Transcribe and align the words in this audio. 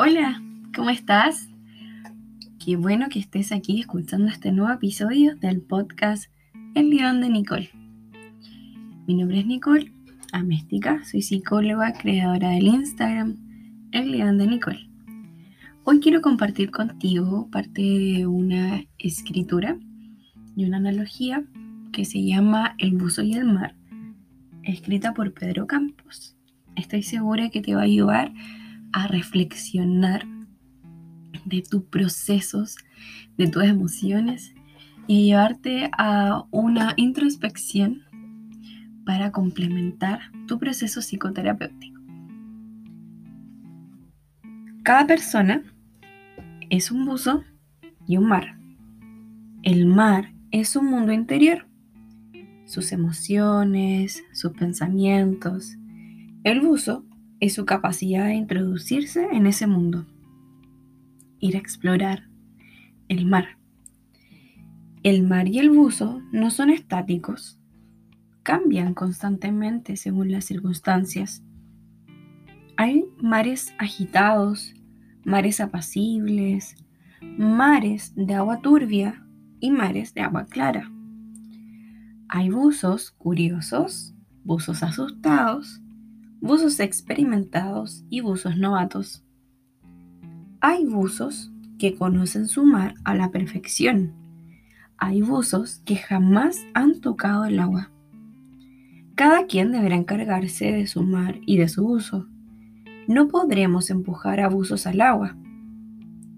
Hola, 0.00 0.40
¿cómo 0.76 0.90
estás? 0.90 1.48
Qué 2.64 2.76
bueno 2.76 3.08
que 3.08 3.18
estés 3.18 3.50
aquí 3.50 3.80
escuchando 3.80 4.28
este 4.28 4.52
nuevo 4.52 4.72
episodio 4.72 5.34
del 5.34 5.60
podcast 5.60 6.30
El 6.76 6.90
León 6.90 7.20
de 7.20 7.28
Nicole. 7.28 7.70
Mi 9.08 9.16
nombre 9.16 9.40
es 9.40 9.46
Nicole 9.46 9.92
Améstica, 10.30 11.04
soy 11.04 11.22
psicóloga, 11.22 11.94
creadora 11.94 12.50
del 12.50 12.68
Instagram 12.68 13.38
El 13.90 14.12
León 14.12 14.38
de 14.38 14.46
Nicole. 14.46 14.88
Hoy 15.82 15.98
quiero 15.98 16.20
compartir 16.20 16.70
contigo 16.70 17.48
parte 17.50 17.82
de 17.82 18.28
una 18.28 18.84
escritura 18.98 19.80
y 20.54 20.64
una 20.64 20.76
analogía 20.76 21.42
que 21.90 22.04
se 22.04 22.22
llama 22.22 22.76
El 22.78 22.92
buzo 22.92 23.22
y 23.22 23.32
el 23.32 23.46
mar, 23.46 23.74
escrita 24.62 25.12
por 25.12 25.34
Pedro 25.34 25.66
Campos. 25.66 26.36
Estoy 26.76 27.02
segura 27.02 27.50
que 27.50 27.62
te 27.62 27.74
va 27.74 27.80
a 27.80 27.86
ayudar 27.86 28.32
reflexionar 29.08 30.26
de 31.44 31.62
tus 31.62 31.84
procesos, 31.84 32.76
de 33.36 33.48
tus 33.48 33.64
emociones 33.64 34.54
y 35.06 35.26
llevarte 35.26 35.90
a 35.96 36.44
una 36.50 36.94
introspección 36.96 38.02
para 39.04 39.32
complementar 39.32 40.20
tu 40.46 40.58
proceso 40.58 41.00
psicoterapéutico. 41.00 41.98
Cada 44.82 45.06
persona 45.06 45.62
es 46.70 46.90
un 46.90 47.06
buzo 47.06 47.44
y 48.06 48.16
un 48.16 48.26
mar. 48.26 48.58
El 49.62 49.86
mar 49.86 50.32
es 50.50 50.76
un 50.76 50.86
mundo 50.86 51.12
interior, 51.12 51.66
sus 52.64 52.92
emociones, 52.92 54.22
sus 54.32 54.52
pensamientos. 54.52 55.76
El 56.44 56.60
buzo 56.60 57.04
es 57.40 57.54
su 57.54 57.64
capacidad 57.64 58.26
de 58.26 58.34
introducirse 58.34 59.28
en 59.32 59.46
ese 59.46 59.66
mundo, 59.66 60.06
ir 61.38 61.56
a 61.56 61.60
explorar 61.60 62.28
el 63.08 63.26
mar. 63.26 63.58
El 65.02 65.22
mar 65.22 65.48
y 65.48 65.58
el 65.58 65.70
buzo 65.70 66.20
no 66.32 66.50
son 66.50 66.70
estáticos, 66.70 67.58
cambian 68.42 68.94
constantemente 68.94 69.96
según 69.96 70.32
las 70.32 70.44
circunstancias. 70.44 71.42
Hay 72.76 73.04
mares 73.18 73.72
agitados, 73.78 74.74
mares 75.24 75.60
apacibles, 75.60 76.74
mares 77.20 78.14
de 78.16 78.34
agua 78.34 78.60
turbia 78.60 79.24
y 79.60 79.70
mares 79.70 80.14
de 80.14 80.22
agua 80.22 80.46
clara. 80.46 80.90
Hay 82.28 82.50
buzos 82.50 83.12
curiosos, 83.12 84.14
buzos 84.44 84.82
asustados, 84.82 85.80
buzos 86.40 86.78
experimentados 86.78 88.04
y 88.10 88.20
buzos 88.20 88.56
novatos. 88.56 89.24
Hay 90.60 90.84
buzos 90.84 91.50
que 91.78 91.94
conocen 91.96 92.46
su 92.46 92.64
mar 92.64 92.94
a 93.04 93.14
la 93.14 93.30
perfección. 93.30 94.12
Hay 94.96 95.22
buzos 95.22 95.80
que 95.84 95.96
jamás 95.96 96.64
han 96.74 97.00
tocado 97.00 97.44
el 97.44 97.58
agua. 97.58 97.90
Cada 99.14 99.46
quien 99.46 99.72
deberá 99.72 99.96
encargarse 99.96 100.72
de 100.72 100.86
su 100.86 101.02
mar 101.02 101.40
y 101.44 101.56
de 101.56 101.68
su 101.68 101.84
buzo. 101.84 102.28
No 103.08 103.28
podremos 103.28 103.90
empujar 103.90 104.40
a 104.40 104.48
buzos 104.48 104.86
al 104.86 105.00
agua. 105.00 105.36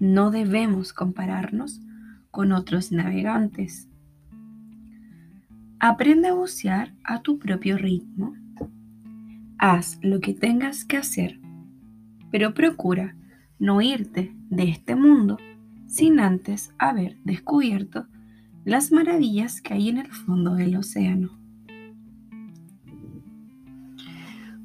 No 0.00 0.30
debemos 0.30 0.92
compararnos 0.92 1.80
con 2.30 2.50
otros 2.52 2.90
navegantes. 2.90 3.88
Aprende 5.78 6.28
a 6.28 6.34
bucear 6.34 6.94
a 7.04 7.22
tu 7.22 7.38
propio 7.38 7.78
ritmo 7.78 8.34
haz 9.64 9.98
lo 10.02 10.20
que 10.20 10.34
tengas 10.34 10.84
que 10.84 10.98
hacer, 10.98 11.40
pero 12.30 12.52
procura 12.52 13.16
no 13.58 13.80
irte 13.80 14.36
de 14.50 14.64
este 14.64 14.94
mundo 14.94 15.38
sin 15.86 16.20
antes 16.20 16.74
haber 16.78 17.16
descubierto 17.24 18.06
las 18.66 18.92
maravillas 18.92 19.62
que 19.62 19.72
hay 19.72 19.88
en 19.88 19.98
el 19.98 20.08
fondo 20.08 20.54
del 20.54 20.76
océano. 20.76 21.30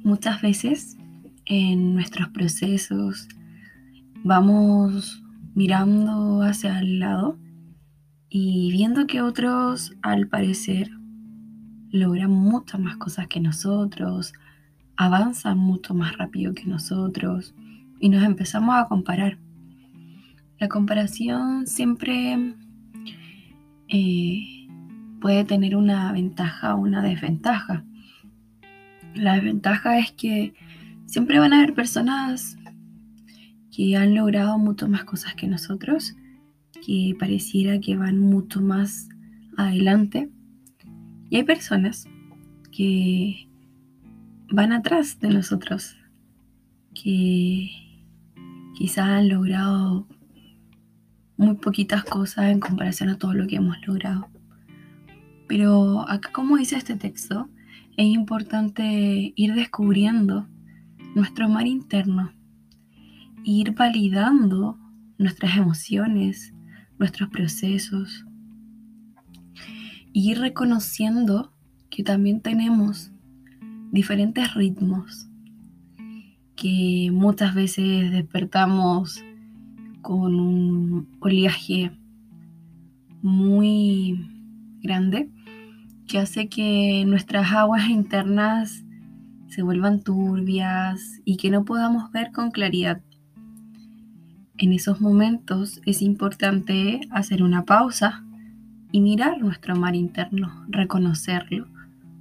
Muchas 0.04 0.42
veces 0.42 0.98
en 1.46 1.94
nuestros 1.94 2.28
procesos 2.28 3.26
vamos 4.22 5.24
mirando 5.54 6.42
hacia 6.42 6.78
el 6.78 6.98
lado 6.98 7.38
y 8.28 8.70
viendo 8.70 9.06
que 9.06 9.22
otros 9.22 9.96
al 10.02 10.28
parecer 10.28 10.90
logran 11.88 12.30
muchas 12.30 12.78
más 12.78 12.98
cosas 12.98 13.28
que 13.28 13.40
nosotros, 13.40 14.34
avanzan 15.00 15.56
mucho 15.56 15.94
más 15.94 16.18
rápido 16.18 16.52
que 16.52 16.66
nosotros 16.66 17.54
y 18.00 18.10
nos 18.10 18.22
empezamos 18.22 18.74
a 18.76 18.86
comparar. 18.86 19.38
La 20.58 20.68
comparación 20.68 21.66
siempre 21.66 22.54
eh, 23.88 24.68
puede 25.22 25.46
tener 25.46 25.74
una 25.74 26.12
ventaja 26.12 26.74
o 26.74 26.82
una 26.82 27.02
desventaja. 27.02 27.82
La 29.14 29.36
desventaja 29.36 29.98
es 29.98 30.12
que 30.12 30.52
siempre 31.06 31.38
van 31.38 31.54
a 31.54 31.60
haber 31.60 31.72
personas 31.72 32.58
que 33.74 33.96
han 33.96 34.14
logrado 34.14 34.58
mucho 34.58 34.86
más 34.86 35.04
cosas 35.04 35.34
que 35.34 35.46
nosotros, 35.46 36.14
que 36.84 37.16
pareciera 37.18 37.80
que 37.80 37.96
van 37.96 38.18
mucho 38.18 38.60
más 38.60 39.08
adelante. 39.56 40.28
Y 41.30 41.36
hay 41.36 41.44
personas 41.44 42.06
que 42.70 43.49
van 44.50 44.72
atrás 44.72 45.20
de 45.20 45.28
nosotros, 45.28 45.96
que 46.94 47.70
quizás 48.76 49.08
han 49.08 49.28
logrado 49.28 50.08
muy 51.36 51.54
poquitas 51.54 52.04
cosas 52.04 52.46
en 52.46 52.60
comparación 52.60 53.10
a 53.10 53.18
todo 53.18 53.32
lo 53.32 53.46
que 53.46 53.56
hemos 53.56 53.76
logrado. 53.86 54.28
Pero 55.48 56.08
acá, 56.08 56.30
como 56.32 56.56
dice 56.56 56.76
este 56.76 56.96
texto, 56.96 57.48
es 57.96 58.06
importante 58.06 59.32
ir 59.36 59.54
descubriendo 59.54 60.48
nuestro 61.14 61.48
mar 61.48 61.66
interno, 61.66 62.32
ir 63.44 63.72
validando 63.72 64.78
nuestras 65.18 65.56
emociones, 65.56 66.52
nuestros 66.98 67.30
procesos, 67.30 68.26
ir 70.12 70.38
reconociendo 70.38 71.52
que 71.88 72.02
también 72.02 72.40
tenemos 72.40 73.12
diferentes 73.90 74.54
ritmos 74.54 75.28
que 76.54 77.08
muchas 77.12 77.54
veces 77.54 78.10
despertamos 78.10 79.24
con 80.02 80.38
un 80.38 81.08
oleaje 81.20 81.90
muy 83.22 84.28
grande 84.82 85.30
que 86.06 86.18
hace 86.18 86.48
que 86.48 87.04
nuestras 87.06 87.52
aguas 87.52 87.88
internas 87.88 88.84
se 89.48 89.62
vuelvan 89.62 90.02
turbias 90.02 91.20
y 91.24 91.36
que 91.36 91.50
no 91.50 91.64
podamos 91.64 92.12
ver 92.12 92.30
con 92.30 92.50
claridad. 92.50 93.00
En 94.58 94.72
esos 94.72 95.00
momentos 95.00 95.80
es 95.86 96.02
importante 96.02 97.00
hacer 97.10 97.42
una 97.42 97.64
pausa 97.64 98.24
y 98.92 99.00
mirar 99.00 99.40
nuestro 99.40 99.74
mar 99.74 99.96
interno, 99.96 100.66
reconocerlo, 100.68 101.66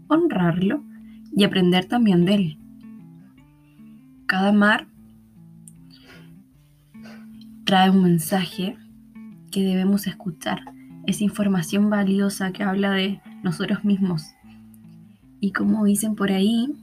honrarlo 0.08 0.89
y 1.40 1.46
aprender 1.46 1.86
también 1.86 2.26
de 2.26 2.34
él. 2.36 2.58
Cada 4.26 4.52
mar 4.52 4.88
trae 7.64 7.90
un 7.90 8.04
mensaje 8.04 8.76
que 9.50 9.64
debemos 9.64 10.06
escuchar. 10.06 10.60
Es 11.08 11.22
información 11.22 11.90
valiosa 11.90 12.52
que 12.52 12.64
habla 12.64 12.92
de 12.92 13.22
nosotros 13.42 13.86
mismos. 13.86 14.34
Y 15.40 15.54
como 15.54 15.86
dicen 15.86 16.16
por 16.16 16.30
ahí, 16.30 16.76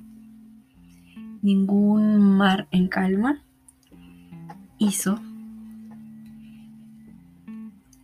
ningún 1.42 2.18
mar 2.18 2.66
en 2.70 2.88
calma 2.88 3.42
hizo 4.78 5.20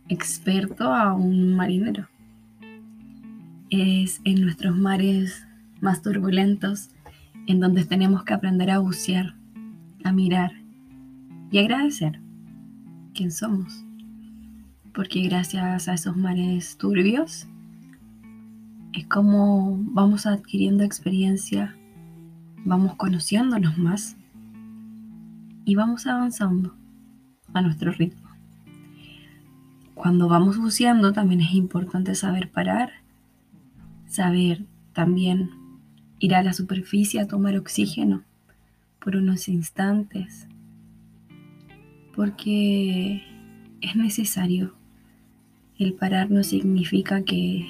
experto 0.07 0.93
a 0.93 1.13
un 1.13 1.55
marinero. 1.55 2.09
Es 3.71 4.21
en 4.23 4.41
nuestros 4.41 4.77
mares 4.77 5.47
más 5.83 6.01
turbulentos, 6.01 6.89
en 7.45 7.59
donde 7.59 7.83
tenemos 7.83 8.23
que 8.23 8.33
aprender 8.33 8.71
a 8.71 8.79
bucear, 8.79 9.35
a 10.05 10.13
mirar 10.13 10.53
y 11.51 11.59
agradecer 11.59 12.21
quién 13.13 13.31
somos. 13.31 13.83
Porque 14.93 15.21
gracias 15.23 15.89
a 15.89 15.93
esos 15.93 16.15
mares 16.15 16.77
turbios 16.77 17.47
es 18.93 19.07
como 19.07 19.77
vamos 19.77 20.25
adquiriendo 20.25 20.85
experiencia, 20.85 21.75
vamos 22.63 22.95
conociéndonos 22.95 23.77
más 23.77 24.15
y 25.65 25.75
vamos 25.75 26.07
avanzando 26.07 26.75
a 27.53 27.61
nuestro 27.61 27.91
ritmo. 27.91 28.29
Cuando 29.95 30.29
vamos 30.29 30.57
buceando 30.57 31.11
también 31.11 31.41
es 31.41 31.53
importante 31.53 32.15
saber 32.15 32.49
parar, 32.51 32.91
saber 34.07 34.65
también 34.93 35.62
ir 36.23 36.35
a 36.35 36.41
la 36.41 36.53
superficie 36.53 37.19
a 37.19 37.27
tomar 37.27 37.57
oxígeno 37.57 38.23
por 38.99 39.17
unos 39.17 39.49
instantes 39.49 40.47
porque 42.15 43.21
es 43.81 43.95
necesario. 43.97 44.73
El 45.77 45.95
parar 45.95 46.31
no 46.31 46.43
significa 46.43 47.23
que 47.23 47.67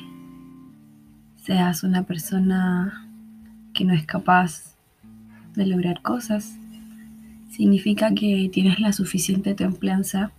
seas 1.37 1.83
una 1.83 2.03
persona 2.03 3.09
que 3.73 3.85
no 3.85 3.93
es 3.93 4.05
capaz 4.05 4.75
de 5.55 5.65
lograr 5.65 6.03
cosas. 6.03 6.55
Significa 7.49 8.13
que 8.13 8.51
tienes 8.53 8.79
la 8.79 8.93
suficiente 8.93 9.55
templanza 9.55 10.31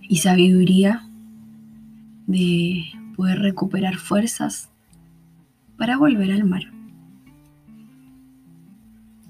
y 0.00 0.16
sabiduría 0.18 1.06
de 2.26 2.86
poder 3.14 3.40
recuperar 3.40 3.96
fuerzas 3.96 4.70
para 5.76 5.96
volver 5.96 6.32
al 6.32 6.44
mar. 6.44 6.62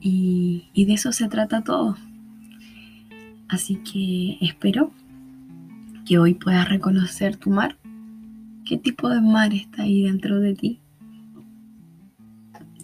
Y, 0.00 0.62
de 0.74 0.92
eso 0.92 1.12
se 1.12 1.28
trata 1.28 1.62
todo. 1.62 1.96
Así 3.48 3.76
que 3.76 4.38
espero 4.40 4.92
que 6.04 6.18
hoy 6.18 6.34
puedas 6.34 6.68
reconocer 6.68 7.36
tu 7.36 7.50
mar. 7.50 7.76
¿Qué 8.64 8.76
tipo 8.76 9.08
de 9.08 9.20
mar 9.20 9.52
está 9.52 9.82
ahí 9.82 10.02
dentro 10.02 10.38
de 10.38 10.54
ti? 10.54 10.80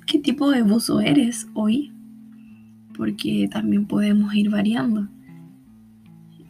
¿Qué 0.06 0.18
tipo 0.18 0.50
de 0.50 0.62
buzo 0.62 1.00
eres 1.00 1.48
hoy? 1.54 1.92
Porque 2.96 3.48
también 3.50 3.86
podemos 3.86 4.34
ir 4.34 4.50
variando. 4.50 5.08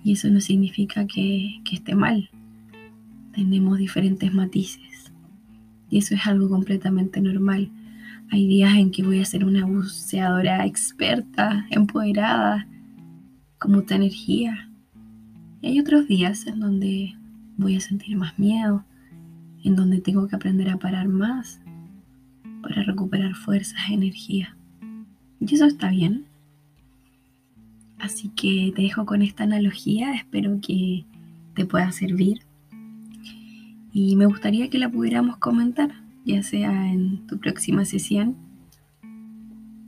Y 0.04 0.12
eso 0.12 0.28
no 0.30 0.40
significa 0.40 1.06
que 1.06 1.60
esté 1.70 1.94
mal. 1.94 2.30
Tenemos 3.32 3.78
diferentes 3.78 4.32
matices. 4.32 4.91
Y 5.92 5.98
eso 5.98 6.14
es 6.14 6.26
algo 6.26 6.48
completamente 6.48 7.20
normal. 7.20 7.70
Hay 8.30 8.46
días 8.46 8.74
en 8.76 8.90
que 8.90 9.02
voy 9.02 9.20
a 9.20 9.26
ser 9.26 9.44
una 9.44 9.66
buceadora 9.66 10.64
experta, 10.64 11.66
empoderada, 11.68 12.66
con 13.58 13.72
mucha 13.72 13.96
energía. 13.96 14.70
Y 15.60 15.66
hay 15.66 15.80
otros 15.80 16.08
días 16.08 16.46
en 16.46 16.60
donde 16.60 17.14
voy 17.58 17.76
a 17.76 17.80
sentir 17.80 18.16
más 18.16 18.38
miedo, 18.38 18.86
en 19.64 19.76
donde 19.76 20.00
tengo 20.00 20.26
que 20.28 20.34
aprender 20.34 20.70
a 20.70 20.78
parar 20.78 21.08
más 21.08 21.60
para 22.62 22.82
recuperar 22.84 23.34
fuerzas, 23.34 23.90
energía. 23.90 24.56
Y 25.40 25.54
eso 25.54 25.66
está 25.66 25.90
bien. 25.90 26.24
Así 27.98 28.30
que 28.30 28.72
te 28.74 28.80
dejo 28.80 29.04
con 29.04 29.20
esta 29.20 29.44
analogía, 29.44 30.14
espero 30.14 30.58
que 30.62 31.04
te 31.54 31.66
pueda 31.66 31.92
servir. 31.92 32.40
Y 33.92 34.16
me 34.16 34.26
gustaría 34.26 34.70
que 34.70 34.78
la 34.78 34.90
pudiéramos 34.90 35.36
comentar, 35.36 35.90
ya 36.24 36.42
sea 36.42 36.90
en 36.90 37.26
tu 37.26 37.38
próxima 37.38 37.84
sesión. 37.84 38.36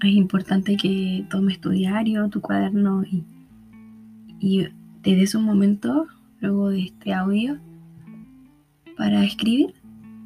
Es 0.03 0.13
importante 0.13 0.77
que 0.77 1.27
tomes 1.31 1.61
tu 1.61 1.71
diario, 1.71 2.29
tu 2.29 2.43
cuaderno 2.43 3.03
y, 3.05 3.25
y 4.39 4.69
te 5.03 5.17
des 5.17 5.35
un 5.35 5.45
momento 5.45 6.07
luego 6.41 6.69
de 6.69 6.83
este 6.83 7.15
audio 7.15 7.59
para 8.97 9.25
escribir 9.25 9.75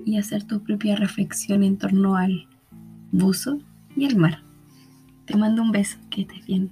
y 0.05 0.19
hacer 0.19 0.43
tu 0.45 0.63
propia 0.63 0.97
reflexión 0.97 1.63
en 1.63 1.79
torno 1.79 2.17
al 2.17 2.49
buzo 3.13 3.61
y 3.97 4.07
el 4.07 4.17
mar. 4.17 4.43
Te 5.25 5.37
mando 5.37 5.63
un 5.63 5.71
beso, 5.71 5.99
que 6.11 6.23
estés 6.23 6.47
bien. 6.47 6.71